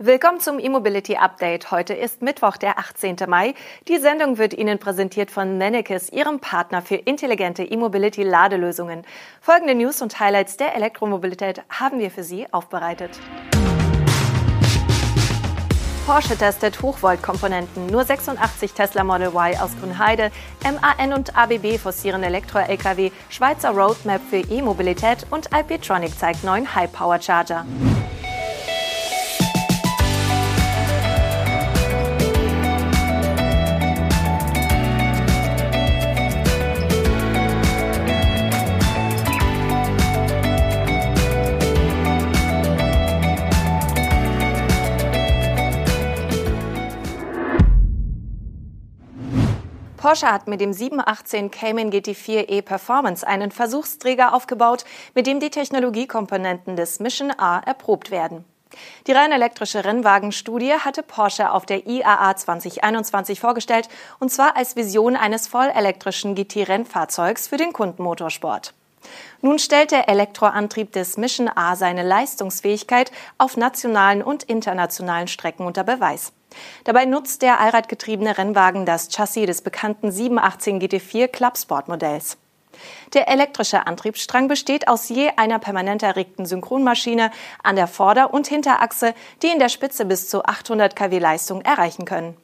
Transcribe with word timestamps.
Willkommen 0.00 0.38
zum 0.38 0.60
E-Mobility 0.60 1.16
Update. 1.16 1.72
Heute 1.72 1.92
ist 1.92 2.22
Mittwoch, 2.22 2.56
der 2.56 2.78
18. 2.78 3.16
Mai. 3.26 3.54
Die 3.88 3.98
Sendung 3.98 4.38
wird 4.38 4.54
Ihnen 4.54 4.78
präsentiert 4.78 5.28
von 5.28 5.58
Nennekes, 5.58 6.08
Ihrem 6.10 6.38
Partner 6.38 6.82
für 6.82 6.94
intelligente 6.94 7.64
E-Mobility 7.64 8.22
Ladelösungen. 8.22 9.02
Folgende 9.40 9.74
News 9.74 10.00
und 10.00 10.20
Highlights 10.20 10.56
der 10.56 10.76
Elektromobilität 10.76 11.62
haben 11.68 11.98
wir 11.98 12.12
für 12.12 12.22
Sie 12.22 12.46
aufbereitet. 12.52 13.18
Porsche 16.06 16.36
testet 16.36 16.80
Hochvolt-Komponenten. 16.80 17.86
Nur 17.88 18.04
86 18.04 18.74
Tesla 18.74 19.02
Model 19.02 19.30
Y 19.34 19.60
aus 19.60 19.72
Grünheide. 19.80 20.30
MAN 20.62 21.12
und 21.12 21.36
ABB 21.36 21.76
forcieren 21.76 22.22
Elektro-Lkw. 22.22 23.10
Schweizer 23.30 23.70
Roadmap 23.70 24.20
für 24.30 24.38
E-Mobilität 24.48 25.26
und 25.30 25.52
Alpitronic 25.52 26.16
zeigt 26.16 26.44
neuen 26.44 26.72
High-Power-Charger. 26.72 27.66
Porsche 49.98 50.30
hat 50.30 50.46
mit 50.46 50.60
dem 50.60 50.72
718 50.72 51.50
Cayman 51.50 51.90
GT4 51.90 52.48
E 52.48 52.62
Performance 52.62 53.26
einen 53.26 53.50
Versuchsträger 53.50 54.32
aufgebaut, 54.32 54.84
mit 55.14 55.26
dem 55.26 55.40
die 55.40 55.50
Technologiekomponenten 55.50 56.76
des 56.76 57.00
Mission 57.00 57.32
A 57.36 57.58
erprobt 57.58 58.12
werden. 58.12 58.44
Die 59.08 59.12
rein 59.12 59.32
elektrische 59.32 59.84
Rennwagenstudie 59.84 60.74
hatte 60.74 61.02
Porsche 61.02 61.50
auf 61.50 61.66
der 61.66 61.88
IAA 61.88 62.36
2021 62.36 63.40
vorgestellt, 63.40 63.88
und 64.20 64.30
zwar 64.30 64.56
als 64.56 64.76
Vision 64.76 65.16
eines 65.16 65.48
vollelektrischen 65.48 66.36
GT-Rennfahrzeugs 66.36 67.48
für 67.48 67.56
den 67.56 67.72
Kundenmotorsport. 67.72 68.74
Nun 69.40 69.58
stellt 69.58 69.90
der 69.90 70.08
Elektroantrieb 70.08 70.92
des 70.92 71.16
Mission 71.16 71.48
A 71.54 71.76
seine 71.76 72.02
Leistungsfähigkeit 72.02 73.12
auf 73.38 73.56
nationalen 73.56 74.22
und 74.22 74.42
internationalen 74.44 75.28
Strecken 75.28 75.66
unter 75.66 75.84
Beweis. 75.84 76.32
Dabei 76.84 77.04
nutzt 77.04 77.42
der 77.42 77.60
allradgetriebene 77.60 78.38
Rennwagen 78.38 78.86
das 78.86 79.08
Chassis 79.08 79.46
des 79.46 79.62
bekannten 79.62 80.10
718 80.10 80.80
GT4 80.80 81.28
Clubsport 81.28 81.88
Modells. 81.88 82.38
Der 83.14 83.28
elektrische 83.28 83.86
Antriebsstrang 83.86 84.48
besteht 84.48 84.88
aus 84.88 85.08
je 85.08 85.30
einer 85.36 85.58
permanent 85.58 86.02
erregten 86.02 86.46
Synchronmaschine 86.46 87.30
an 87.62 87.76
der 87.76 87.86
Vorder- 87.86 88.32
und 88.32 88.46
Hinterachse, 88.46 89.14
die 89.42 89.48
in 89.48 89.58
der 89.58 89.68
Spitze 89.68 90.04
bis 90.04 90.28
zu 90.28 90.44
800 90.44 90.94
kW 90.94 91.18
Leistung 91.18 91.62
erreichen 91.62 92.04
können. 92.04 92.36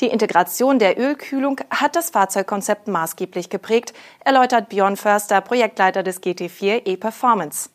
Die 0.00 0.08
Integration 0.08 0.78
der 0.78 0.98
Ölkühlung 0.98 1.60
hat 1.70 1.96
das 1.96 2.10
Fahrzeugkonzept 2.10 2.88
maßgeblich 2.88 3.50
geprägt, 3.50 3.94
erläutert 4.24 4.68
Björn 4.68 4.96
Förster, 4.96 5.40
Projektleiter 5.40 6.02
des 6.02 6.22
GT4 6.22 6.86
E-Performance. 6.86 7.70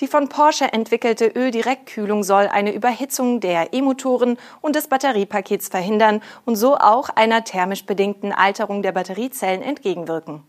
Die 0.00 0.06
von 0.06 0.28
Porsche 0.28 0.72
entwickelte 0.72 1.26
Öldirektkühlung 1.26 2.24
soll 2.24 2.48
eine 2.48 2.72
Überhitzung 2.72 3.40
der 3.40 3.72
E-Motoren 3.72 4.38
und 4.60 4.74
des 4.74 4.88
Batteriepakets 4.88 5.68
verhindern 5.68 6.22
und 6.44 6.56
so 6.56 6.76
auch 6.76 7.10
einer 7.10 7.44
thermisch 7.44 7.84
bedingten 7.84 8.32
Alterung 8.32 8.82
der 8.82 8.92
Batteriezellen 8.92 9.62
entgegenwirken. 9.62 10.44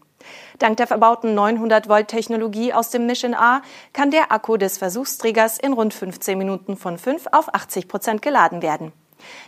Dank 0.60 0.78
der 0.78 0.88
verbauten 0.88 1.36
900 1.36 1.90
Volt 1.90 2.08
Technologie 2.08 2.74
aus 2.74 2.90
dem 2.90 3.06
Mission 3.06 3.34
A 3.34 3.62
kann 3.92 4.12
der 4.12 4.32
Akku 4.32 4.56
des 4.56 4.78
Versuchsträgers 4.78 5.58
in 5.60 5.74
rund 5.74 5.94
15 5.94 6.38
Minuten 6.38 6.78
von 6.78 6.98
5 6.98 7.28
auf 7.34 7.54
80 7.54 7.90
Prozent 7.90 8.22
geladen 8.22 8.62
werden. 8.62 8.94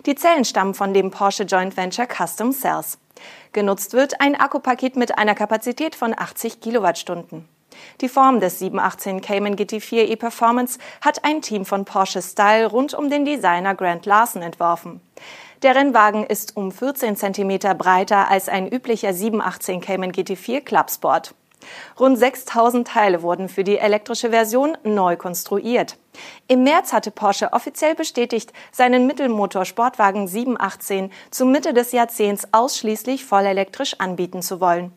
Die 0.06 0.16
Zellen 0.16 0.45
stammen 0.45 0.73
von 0.73 0.94
dem 0.94 1.12
Porsche 1.12 1.44
Joint 1.44 1.78
Venture 1.78 2.08
Custom 2.08 2.52
Cells. 2.52 2.98
Genutzt 3.54 3.94
wird 3.94 4.20
ein 4.22 4.36
Akkupaket 4.36 4.95
mit 4.95 5.18
einer 5.18 5.36
Kapazität 5.36 5.95
von 5.95 6.14
80 6.18 6.59
Kilowattstunden. 6.62 7.47
Die 8.02 8.09
Form 8.09 8.40
des 8.40 8.59
718 8.59 9.22
Cayman 9.22 9.56
GT4 9.56 10.08
e-Performance 10.08 10.80
hat 11.02 11.24
ein 11.24 11.41
Team 11.41 11.66
von 11.66 11.85
Porsche 11.85 12.22
Style 12.22 12.68
rund 12.68 12.94
um 12.94 13.09
den 13.09 13.25
Designer 13.25 13.75
Grant 13.75 14.06
Larson 14.06 14.41
entworfen. 14.41 15.02
Der 15.62 15.75
Rennwagen 15.75 16.25
ist 16.25 16.56
um 16.58 16.72
14 16.72 17.16
cm 17.16 17.78
breiter 17.78 18.30
als 18.30 18.50
ein 18.50 18.72
üblicher 18.72 19.14
718 19.14 19.81
Cayman 19.81 20.12
GT4 20.12 20.62
Clubsport. 20.62 21.34
Rund 21.99 22.17
6000 22.17 22.88
Teile 22.88 23.21
wurden 23.21 23.49
für 23.49 23.63
die 23.63 23.77
elektrische 23.77 24.29
Version 24.29 24.77
neu 24.83 25.16
konstruiert. 25.16 25.97
Im 26.47 26.63
März 26.63 26.93
hatte 26.93 27.11
Porsche 27.11 27.51
offiziell 27.53 27.95
bestätigt, 27.95 28.53
seinen 28.71 29.07
Mittelmotor-Sportwagen 29.07 30.27
718 30.27 31.11
zur 31.31 31.47
Mitte 31.47 31.73
des 31.73 31.91
Jahrzehnts 31.91 32.47
ausschließlich 32.51 33.25
vollelektrisch 33.25 33.99
anbieten 33.99 34.41
zu 34.41 34.59
wollen. 34.61 34.91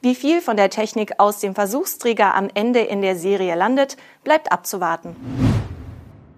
Wie 0.00 0.14
viel 0.14 0.40
von 0.40 0.56
der 0.56 0.70
Technik 0.70 1.18
aus 1.18 1.40
dem 1.40 1.54
Versuchsträger 1.54 2.34
am 2.34 2.48
Ende 2.54 2.80
in 2.80 3.02
der 3.02 3.16
Serie 3.16 3.54
landet, 3.54 3.96
bleibt 4.22 4.52
abzuwarten. 4.52 5.53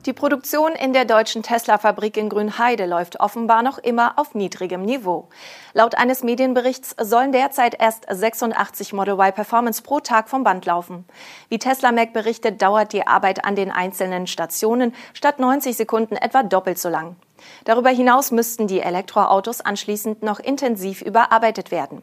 Die 0.07 0.13
Produktion 0.13 0.71
in 0.71 0.93
der 0.93 1.05
deutschen 1.05 1.43
Tesla-Fabrik 1.43 2.17
in 2.17 2.29
Grünheide 2.29 2.87
läuft 2.87 3.19
offenbar 3.19 3.65
noch 3.65 3.79
immer 3.79 4.17
auf 4.21 4.37
niedrigem 4.37 4.83
Niveau. 4.83 5.29
Laut 5.73 5.97
eines 5.97 6.23
Medienberichts 6.23 6.95
sollen 7.01 7.33
derzeit 7.33 7.75
erst 7.81 8.07
86 8.09 8.93
Model 8.93 9.19
Y 9.19 9.33
Performance 9.33 9.83
pro 9.83 9.99
Tag 9.99 10.29
vom 10.29 10.45
Band 10.45 10.65
laufen. 10.65 11.05
Wie 11.49 11.59
Tesla 11.59 11.91
Mac 11.91 12.13
berichtet, 12.13 12.63
dauert 12.63 12.93
die 12.93 13.05
Arbeit 13.05 13.45
an 13.45 13.57
den 13.57 13.73
einzelnen 13.73 14.29
Stationen 14.29 14.95
statt 15.13 15.41
90 15.41 15.77
Sekunden 15.77 16.15
etwa 16.15 16.45
doppelt 16.45 16.79
so 16.79 16.89
lang. 16.89 17.17
Darüber 17.65 17.91
hinaus 17.91 18.31
müssten 18.31 18.67
die 18.67 18.81
Elektroautos 18.81 19.61
anschließend 19.61 20.23
noch 20.23 20.39
intensiv 20.39 21.03
überarbeitet 21.03 21.71
werden. 21.71 22.03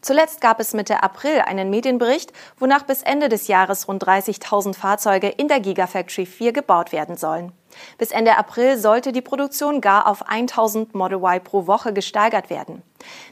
Zuletzt 0.00 0.40
gab 0.40 0.60
es 0.60 0.74
Mitte 0.74 1.02
April 1.02 1.40
einen 1.40 1.70
Medienbericht, 1.70 2.32
wonach 2.58 2.82
bis 2.82 3.02
Ende 3.02 3.28
des 3.28 3.48
Jahres 3.48 3.88
rund 3.88 4.04
30.000 4.04 4.74
Fahrzeuge 4.74 5.28
in 5.28 5.48
der 5.48 5.60
Gigafactory 5.60 6.26
4 6.26 6.52
gebaut 6.52 6.92
werden 6.92 7.16
sollen. 7.16 7.52
Bis 7.98 8.10
Ende 8.10 8.36
April 8.36 8.78
sollte 8.78 9.12
die 9.12 9.22
Produktion 9.22 9.80
gar 9.80 10.06
auf 10.06 10.28
1000 10.28 10.94
Model 10.94 11.18
Y 11.18 11.42
pro 11.42 11.66
Woche 11.66 11.92
gesteigert 11.92 12.50
werden. 12.50 12.82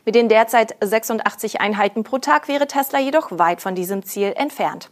Mit 0.05 0.15
den 0.15 0.29
derzeit 0.29 0.77
86 0.81 1.61
Einheiten 1.61 2.05
pro 2.05 2.19
Tag 2.19 2.49
wäre 2.49 2.67
Tesla 2.67 2.99
jedoch 2.99 3.29
weit 3.31 3.61
von 3.61 3.75
diesem 3.75 4.05
Ziel 4.05 4.33
entfernt. 4.37 4.91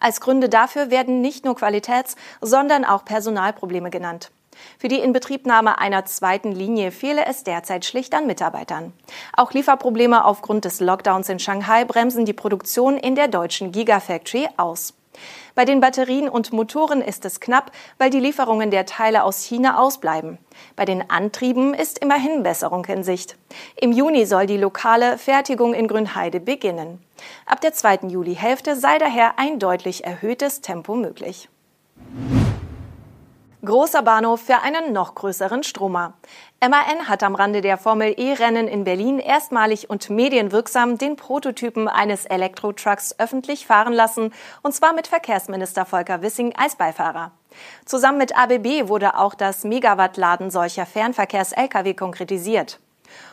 Als 0.00 0.20
Gründe 0.20 0.48
dafür 0.48 0.90
werden 0.90 1.20
nicht 1.20 1.44
nur 1.44 1.54
Qualitäts-, 1.54 2.16
sondern 2.40 2.84
auch 2.84 3.04
Personalprobleme 3.04 3.90
genannt. 3.90 4.30
Für 4.78 4.88
die 4.88 4.98
Inbetriebnahme 4.98 5.78
einer 5.78 6.04
zweiten 6.04 6.52
Linie 6.52 6.90
fehle 6.90 7.26
es 7.26 7.44
derzeit 7.44 7.84
schlicht 7.84 8.14
an 8.14 8.26
Mitarbeitern. 8.26 8.92
Auch 9.36 9.52
Lieferprobleme 9.52 10.24
aufgrund 10.24 10.64
des 10.64 10.80
Lockdowns 10.80 11.28
in 11.28 11.38
Shanghai 11.38 11.84
bremsen 11.84 12.24
die 12.24 12.32
Produktion 12.32 12.96
in 12.96 13.14
der 13.14 13.28
deutschen 13.28 13.72
Gigafactory 13.72 14.48
aus. 14.56 14.94
Bei 15.54 15.64
den 15.64 15.80
Batterien 15.80 16.28
und 16.28 16.52
Motoren 16.52 17.02
ist 17.02 17.24
es 17.24 17.40
knapp, 17.40 17.72
weil 17.98 18.10
die 18.10 18.20
Lieferungen 18.20 18.70
der 18.70 18.86
Teile 18.86 19.24
aus 19.24 19.42
China 19.44 19.78
ausbleiben. 19.78 20.38
Bei 20.76 20.84
den 20.84 21.10
Antrieben 21.10 21.74
ist 21.74 21.98
immerhin 21.98 22.42
Besserung 22.42 22.84
in 22.86 23.04
Sicht. 23.04 23.36
Im 23.76 23.92
Juni 23.92 24.24
soll 24.24 24.46
die 24.46 24.56
lokale 24.56 25.18
Fertigung 25.18 25.74
in 25.74 25.88
Grünheide 25.88 26.40
beginnen. 26.40 27.02
Ab 27.44 27.60
der 27.60 27.74
zweiten 27.74 28.08
Julihälfte 28.08 28.76
sei 28.76 28.98
daher 28.98 29.38
ein 29.38 29.58
deutlich 29.58 30.04
erhöhtes 30.04 30.62
Tempo 30.62 30.94
möglich. 30.94 31.48
Großer 33.64 34.02
Bahnhof 34.02 34.40
für 34.40 34.58
einen 34.62 34.92
noch 34.92 35.14
größeren 35.14 35.62
Stromer. 35.62 36.14
MAN 36.60 37.08
hat 37.08 37.22
am 37.22 37.36
Rande 37.36 37.60
der 37.60 37.78
Formel 37.78 38.12
E-Rennen 38.18 38.66
in 38.66 38.82
Berlin 38.82 39.20
erstmalig 39.20 39.88
und 39.88 40.10
medienwirksam 40.10 40.98
den 40.98 41.14
Prototypen 41.14 41.86
eines 41.86 42.26
Elektro-Trucks 42.26 43.20
öffentlich 43.20 43.64
fahren 43.64 43.92
lassen, 43.92 44.32
und 44.62 44.74
zwar 44.74 44.92
mit 44.94 45.06
Verkehrsminister 45.06 45.86
Volker 45.86 46.22
Wissing 46.22 46.56
als 46.56 46.74
Beifahrer. 46.74 47.30
Zusammen 47.84 48.18
mit 48.18 48.36
ABB 48.36 48.88
wurde 48.88 49.16
auch 49.16 49.34
das 49.34 49.62
Megawattladen 49.62 50.50
solcher 50.50 50.84
Fernverkehrs-Lkw 50.84 51.94
konkretisiert. 51.94 52.80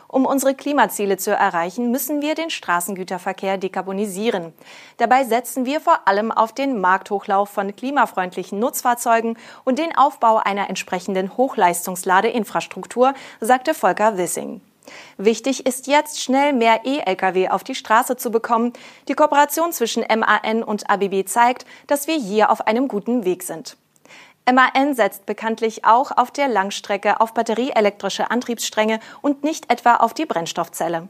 Um 0.08 0.26
unsere 0.26 0.54
Klimaziele 0.54 1.16
zu 1.16 1.30
erreichen, 1.30 1.90
müssen 1.90 2.20
wir 2.20 2.34
den 2.34 2.50
Straßengüterverkehr 2.50 3.58
dekarbonisieren. 3.58 4.52
Dabei 4.96 5.24
setzen 5.24 5.66
wir 5.66 5.80
vor 5.80 6.08
allem 6.08 6.32
auf 6.32 6.52
den 6.52 6.80
Markthochlauf 6.80 7.48
von 7.48 7.74
klimafreundlichen 7.74 8.58
Nutzfahrzeugen 8.58 9.38
und 9.64 9.78
den 9.78 9.96
Aufbau 9.96 10.38
einer 10.38 10.68
entsprechenden 10.68 11.36
Hochleistungsladeinfrastruktur, 11.36 13.14
sagte 13.40 13.74
Volker 13.74 14.18
Wissing. 14.18 14.60
Wichtig 15.16 15.66
ist 15.66 15.86
jetzt, 15.86 16.20
schnell 16.20 16.52
mehr 16.52 16.80
E-Lkw 16.84 17.48
auf 17.48 17.64
die 17.64 17.74
Straße 17.74 18.16
zu 18.16 18.30
bekommen. 18.30 18.72
Die 19.08 19.14
Kooperation 19.14 19.72
zwischen 19.72 20.02
MAN 20.02 20.62
und 20.62 20.90
ABB 20.90 21.24
zeigt, 21.26 21.66
dass 21.86 22.06
wir 22.06 22.16
hier 22.16 22.50
auf 22.50 22.66
einem 22.66 22.88
guten 22.88 23.24
Weg 23.24 23.42
sind. 23.42 23.76
MAN 24.52 24.94
setzt 24.94 25.26
bekanntlich 25.26 25.84
auch 25.84 26.10
auf 26.16 26.30
der 26.30 26.48
Langstrecke 26.48 27.20
auf 27.20 27.34
batterieelektrische 27.34 28.30
Antriebsstränge 28.30 29.00
und 29.22 29.44
nicht 29.44 29.70
etwa 29.70 29.96
auf 29.96 30.14
die 30.14 30.26
Brennstoffzelle. 30.26 31.08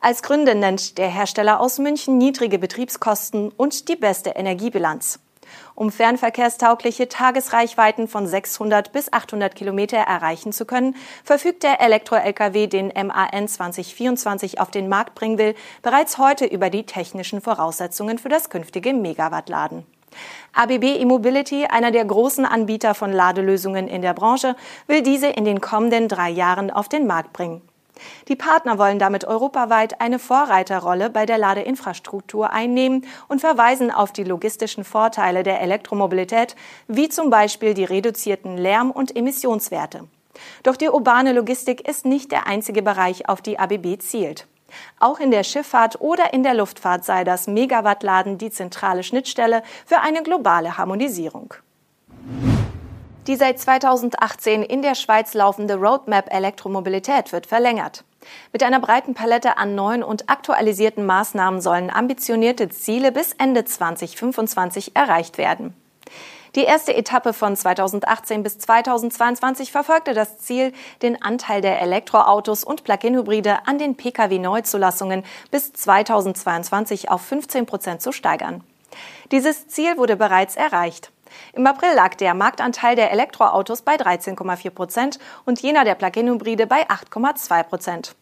Als 0.00 0.22
Gründe 0.22 0.54
nennt 0.54 0.98
der 0.98 1.08
Hersteller 1.08 1.60
aus 1.60 1.78
München 1.78 2.18
niedrige 2.18 2.58
Betriebskosten 2.58 3.50
und 3.50 3.88
die 3.88 3.96
beste 3.96 4.30
Energiebilanz. 4.30 5.18
Um 5.74 5.90
fernverkehrstaugliche 5.90 7.08
Tagesreichweiten 7.08 8.08
von 8.08 8.26
600 8.26 8.92
bis 8.92 9.12
800 9.12 9.54
Kilometer 9.54 9.98
erreichen 9.98 10.52
zu 10.52 10.64
können, 10.66 10.96
verfügt 11.24 11.62
der 11.62 11.80
Elektro-Lkw, 11.80 12.66
den 12.66 12.92
MAN 12.94 13.48
2024 13.48 14.60
auf 14.60 14.70
den 14.70 14.88
Markt 14.88 15.14
bringen 15.14 15.38
will, 15.38 15.54
bereits 15.82 16.18
heute 16.18 16.44
über 16.44 16.70
die 16.70 16.86
technischen 16.86 17.40
Voraussetzungen 17.40 18.18
für 18.18 18.28
das 18.28 18.50
künftige 18.50 18.92
Megawattladen. 18.92 19.86
ABB 20.52 21.00
E-Mobility, 21.00 21.66
einer 21.66 21.90
der 21.90 22.04
großen 22.04 22.44
Anbieter 22.44 22.94
von 22.94 23.12
Ladelösungen 23.12 23.88
in 23.88 24.02
der 24.02 24.14
Branche, 24.14 24.56
will 24.86 25.02
diese 25.02 25.28
in 25.28 25.44
den 25.44 25.60
kommenden 25.60 26.08
drei 26.08 26.30
Jahren 26.30 26.70
auf 26.70 26.88
den 26.88 27.06
Markt 27.06 27.32
bringen. 27.32 27.62
Die 28.28 28.36
Partner 28.36 28.78
wollen 28.78 28.98
damit 28.98 29.24
europaweit 29.24 30.00
eine 30.00 30.18
Vorreiterrolle 30.18 31.10
bei 31.10 31.26
der 31.26 31.38
Ladeinfrastruktur 31.38 32.50
einnehmen 32.50 33.06
und 33.28 33.40
verweisen 33.40 33.90
auf 33.90 34.12
die 34.12 34.24
logistischen 34.24 34.84
Vorteile 34.84 35.42
der 35.42 35.60
Elektromobilität, 35.60 36.56
wie 36.88 37.08
zum 37.08 37.30
Beispiel 37.30 37.74
die 37.74 37.84
reduzierten 37.84 38.58
Lärm- 38.58 38.90
und 38.90 39.14
Emissionswerte. 39.16 40.04
Doch 40.64 40.76
die 40.76 40.88
urbane 40.88 41.32
Logistik 41.32 41.88
ist 41.88 42.04
nicht 42.04 42.32
der 42.32 42.46
einzige 42.46 42.82
Bereich, 42.82 43.28
auf 43.28 43.40
die 43.40 43.58
ABB 43.58 43.98
zielt. 44.00 44.46
Auch 45.00 45.20
in 45.20 45.30
der 45.30 45.44
Schifffahrt 45.44 46.00
oder 46.00 46.32
in 46.32 46.42
der 46.42 46.54
Luftfahrt 46.54 47.04
sei 47.04 47.24
das 47.24 47.46
Megawattladen 47.46 48.38
die 48.38 48.50
zentrale 48.50 49.02
Schnittstelle 49.02 49.62
für 49.86 50.00
eine 50.00 50.22
globale 50.22 50.78
Harmonisierung. 50.78 51.54
Die 53.26 53.36
seit 53.36 53.58
2018 53.58 54.62
in 54.62 54.82
der 54.82 54.94
Schweiz 54.94 55.32
laufende 55.32 55.76
Roadmap 55.76 56.32
Elektromobilität 56.32 57.32
wird 57.32 57.46
verlängert. 57.46 58.04
Mit 58.52 58.62
einer 58.62 58.80
breiten 58.80 59.14
Palette 59.14 59.56
an 59.56 59.74
neuen 59.74 60.02
und 60.02 60.28
aktualisierten 60.28 61.06
Maßnahmen 61.06 61.60
sollen 61.60 61.90
ambitionierte 61.90 62.68
Ziele 62.68 63.12
bis 63.12 63.32
Ende 63.32 63.64
2025 63.64 64.94
erreicht 64.94 65.38
werden. 65.38 65.74
Die 66.54 66.62
erste 66.62 66.94
Etappe 66.94 67.32
von 67.32 67.56
2018 67.56 68.44
bis 68.44 68.58
2022 68.58 69.72
verfolgte 69.72 70.14
das 70.14 70.38
Ziel, 70.38 70.72
den 71.02 71.20
Anteil 71.20 71.60
der 71.60 71.82
Elektroautos 71.82 72.62
und 72.62 72.84
Plug-in-Hybride 72.84 73.66
an 73.66 73.78
den 73.78 73.96
Pkw-Neuzulassungen 73.96 75.24
bis 75.50 75.72
2022 75.72 77.10
auf 77.10 77.22
15 77.22 77.66
Prozent 77.66 78.02
zu 78.02 78.12
steigern. 78.12 78.62
Dieses 79.32 79.66
Ziel 79.66 79.96
wurde 79.96 80.14
bereits 80.14 80.54
erreicht. 80.54 81.10
Im 81.54 81.66
April 81.66 81.92
lag 81.96 82.14
der 82.14 82.34
Marktanteil 82.34 82.94
der 82.94 83.10
Elektroautos 83.10 83.82
bei 83.82 83.96
13,4 83.96 84.70
Prozent 84.70 85.18
und 85.44 85.60
jener 85.60 85.84
der 85.84 85.96
Plug-in-Hybride 85.96 86.68
bei 86.68 86.88
8,2 86.88 87.62
Prozent. 87.64 88.14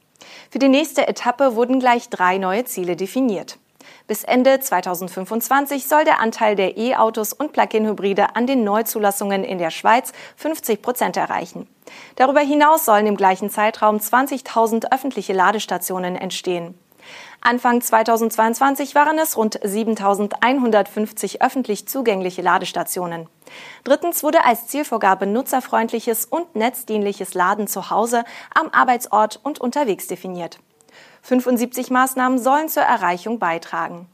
Für 0.51 0.59
die 0.59 0.69
nächste 0.69 1.07
Etappe 1.07 1.55
wurden 1.55 1.81
gleich 1.81 2.09
drei 2.09 2.39
neue 2.39 2.65
Ziele 2.65 2.97
definiert. 2.97 3.59
Bis 4.07 4.25
Ende 4.25 4.61
2025 4.61 5.87
soll 5.87 6.05
der 6.05 6.21
Anteil 6.21 6.57
der 6.57 6.77
E-Autos 6.77 7.33
und 7.33 7.53
Plug-in-Hybride 7.53 8.37
an 8.37 8.47
den 8.47 8.65
Neuzulassungen 8.65 9.45
in 9.45 9.59
der 9.59 9.71
Schweiz 9.71 10.13
50 10.37 10.83
Prozent 10.83 11.17
erreichen. 11.17 11.69
Darüber 12.17 12.41
hinaus 12.41 12.85
sollen 12.85 13.07
im 13.07 13.17
gleichen 13.17 13.51
Zeitraum 13.51 13.97
20.000 13.97 14.93
öffentliche 14.93 15.33
Ladestationen 15.33 16.17
entstehen. 16.17 16.79
Anfang 17.41 17.81
2022 17.81 18.95
waren 18.95 19.19
es 19.19 19.37
rund 19.37 19.59
7150 19.63 21.43
öffentlich 21.43 21.89
zugängliche 21.89 22.43
Ladestationen. 22.43 23.29
Drittens 23.83 24.23
wurde 24.23 24.45
als 24.45 24.69
Zielvorgabe 24.69 25.27
nutzerfreundliches 25.27 26.25
und 26.25 26.55
netzdienliches 26.55 27.35
Laden 27.35 27.67
zu 27.67 27.91
Hause, 27.91 28.25
am 28.55 28.69
Arbeitsort 28.69 29.41
und 29.43 29.61
unterwegs 29.61 30.07
definiert. 30.07 30.61
75 31.23 31.91
Maßnahmen 31.91 32.39
sollen 32.39 32.69
zur 32.69 32.83
Erreichung 32.83 33.39
beitragen. 33.39 34.07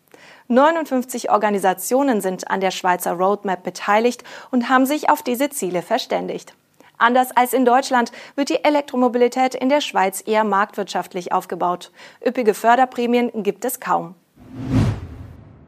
59 0.49 1.31
Organisationen 1.31 2.21
sind 2.21 2.51
an 2.51 2.61
der 2.61 2.71
Schweizer 2.71 3.13
Roadmap 3.13 3.63
beteiligt 3.63 4.25
und 4.51 4.69
haben 4.69 4.87
sich 4.87 5.11
auf 5.11 5.23
diese 5.23 5.51
Ziele 5.51 5.83
verständigt. 5.83 6.55
Anders 6.97 7.37
als 7.37 7.53
in 7.53 7.65
Deutschland 7.65 8.13
wird 8.35 8.49
die 8.49 8.65
Elektromobilität 8.65 9.55
in 9.55 9.69
der 9.69 9.81
Schweiz 9.81 10.23
eher 10.27 10.45
marktwirtschaftlich 10.45 11.33
aufgebaut. 11.33 11.93
Üppige 12.25 12.55
Förderprämien 12.55 13.31
gibt 13.43 13.65
es 13.65 13.79
kaum. 13.79 14.15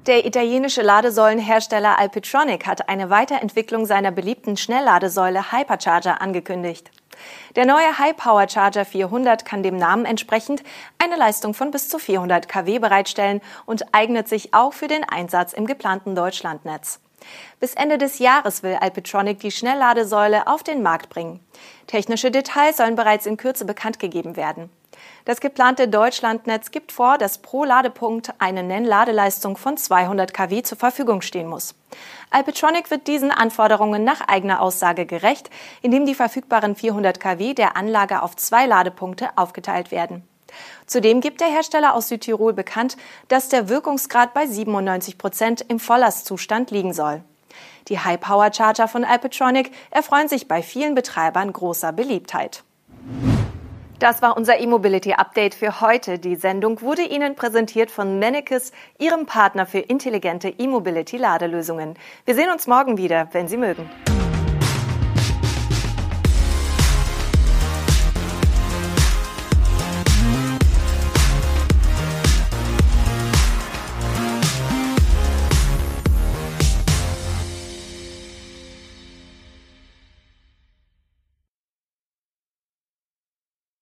Der 0.07 0.27
italienische 0.27 0.83
Ladesäulenhersteller 0.83 1.99
Alpitronic 1.99 2.67
hat 2.67 2.89
eine 2.89 3.11
Weiterentwicklung 3.11 3.87
seiner 3.87 4.11
beliebten 4.11 4.57
Schnellladesäule 4.57 5.53
Hypercharger 5.53 6.21
angekündigt. 6.21 6.91
Der 7.57 7.67
neue 7.67 7.99
High 7.99 8.17
Power 8.17 8.49
Charger 8.49 8.85
400 8.85 9.45
kann 9.45 9.63
dem 9.63 9.77
Namen 9.77 10.05
entsprechend 10.05 10.63
eine 10.99 11.17
Leistung 11.17 11.55
von 11.55 11.71
bis 11.71 11.89
zu 11.89 11.99
400 11.99 12.49
kW 12.49 12.79
bereitstellen 12.79 13.41
und 13.67 13.95
eignet 13.95 14.29
sich 14.29 14.55
auch 14.55 14.73
für 14.73 14.89
den 14.89 15.05
Einsatz 15.05 15.53
im 15.53 15.67
geplanten 15.67 16.15
Deutschlandnetz. 16.15 17.01
Bis 17.59 17.75
Ende 17.75 17.99
des 17.99 18.19
Jahres 18.19 18.63
will 18.63 18.79
Alpitronic 18.81 19.41
die 19.41 19.51
Schnellladesäule 19.51 20.47
auf 20.47 20.63
den 20.63 20.83
Markt 20.83 21.11
bringen. 21.11 21.41
Technische 21.87 22.31
Details 22.31 22.79
sollen 22.79 22.97
bereits 22.97 23.27
in 23.27 23.37
Kürze 23.37 23.65
bekannt 23.65 23.99
gegeben 23.99 24.37
werden. 24.37 24.71
Das 25.25 25.41
geplante 25.41 25.89
Deutschlandnetz 25.89 26.71
gibt 26.71 26.93
vor, 26.93 27.19
dass 27.19 27.39
pro 27.39 27.65
Ladepunkt 27.65 28.33
eine 28.39 28.63
Nennladeleistung 28.63 29.57
von 29.57 29.77
200 29.77 30.33
kW 30.33 30.63
zur 30.63 30.79
Verfügung 30.79 31.21
stehen 31.21 31.47
muss. 31.47 31.75
Alpitronic 32.31 32.91
wird 32.91 33.07
diesen 33.07 33.31
Anforderungen 33.31 34.05
nach 34.05 34.21
eigener 34.27 34.61
Aussage 34.61 35.07
gerecht, 35.07 35.51
indem 35.83 36.07
die 36.07 36.15
verfügbaren 36.15 36.75
400 36.75 37.21
kW 37.21 37.55
der 37.55 37.77
Anlage 37.77 38.23
auf 38.23 38.37
zwei 38.37 38.67
Ladepunkte 38.67 39.31
aufgeteilt 39.37 39.91
werden. 39.91 40.27
Zudem 40.87 41.21
gibt 41.21 41.41
der 41.41 41.49
Hersteller 41.49 41.95
aus 41.95 42.09
Südtirol 42.09 42.53
bekannt, 42.53 42.97
dass 43.29 43.49
der 43.49 43.69
Wirkungsgrad 43.69 44.35
bei 44.35 44.47
97 44.47 45.19
Prozent 45.19 45.65
im 45.69 45.79
Volllastzustand 45.79 46.71
liegen 46.71 46.93
soll. 46.93 47.23
Die 47.89 47.99
High-Power-Charger 47.99 48.89
von 48.89 49.05
Alpetronic 49.05 49.73
erfreuen 49.91 50.29
sich 50.29 50.49
bei 50.49 50.63
vielen 50.63 50.95
Betreibern 50.95 51.53
großer 51.53 51.93
Beliebtheit. 51.93 52.65
Das 54.01 54.23
war 54.23 54.35
unser 54.35 54.59
E-Mobility-Update 54.59 55.55
für 55.55 55.83
heute. 55.83 56.19
Die 56.19 56.35
Sendung 56.35 56.81
wurde 56.81 57.03
Ihnen 57.03 57.35
präsentiert 57.35 57.91
von 57.91 58.19
Mennekes, 58.19 58.73
Ihrem 58.99 59.27
Partner 59.27 59.67
für 59.67 59.81
intelligente 59.81 60.49
E-Mobility-Ladelösungen. 60.49 61.97
Wir 62.25 62.35
sehen 62.35 62.51
uns 62.51 62.67
morgen 62.67 62.97
wieder, 62.97 63.29
wenn 63.33 63.47
Sie 63.47 63.59
mögen. 63.59 63.91